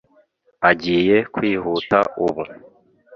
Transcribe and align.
agiye 0.69 1.17
kwihuta 1.33 1.97
ubu. 2.25 2.43